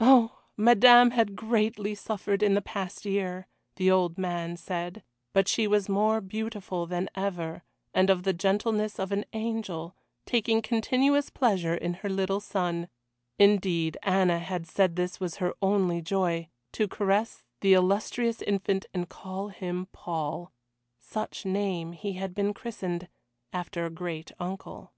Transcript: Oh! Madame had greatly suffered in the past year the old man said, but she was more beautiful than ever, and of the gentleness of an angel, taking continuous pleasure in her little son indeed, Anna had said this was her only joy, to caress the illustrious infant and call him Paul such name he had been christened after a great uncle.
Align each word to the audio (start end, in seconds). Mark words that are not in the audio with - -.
Oh! 0.00 0.40
Madame 0.54 1.12
had 1.12 1.34
greatly 1.34 1.94
suffered 1.94 2.42
in 2.42 2.52
the 2.52 2.60
past 2.60 3.06
year 3.06 3.46
the 3.76 3.90
old 3.90 4.18
man 4.18 4.58
said, 4.58 5.02
but 5.32 5.48
she 5.48 5.66
was 5.66 5.88
more 5.88 6.20
beautiful 6.20 6.84
than 6.84 7.08
ever, 7.14 7.62
and 7.94 8.10
of 8.10 8.22
the 8.22 8.34
gentleness 8.34 8.98
of 8.98 9.12
an 9.12 9.24
angel, 9.32 9.96
taking 10.26 10.60
continuous 10.60 11.30
pleasure 11.30 11.74
in 11.74 11.94
her 11.94 12.10
little 12.10 12.38
son 12.38 12.88
indeed, 13.38 13.96
Anna 14.02 14.40
had 14.40 14.66
said 14.66 14.94
this 14.94 15.20
was 15.20 15.36
her 15.36 15.54
only 15.62 16.02
joy, 16.02 16.50
to 16.72 16.86
caress 16.86 17.42
the 17.62 17.72
illustrious 17.72 18.42
infant 18.42 18.84
and 18.92 19.08
call 19.08 19.48
him 19.48 19.86
Paul 19.92 20.52
such 20.98 21.46
name 21.46 21.92
he 21.92 22.12
had 22.12 22.34
been 22.34 22.52
christened 22.52 23.08
after 23.54 23.86
a 23.86 23.90
great 23.90 24.32
uncle. 24.38 24.92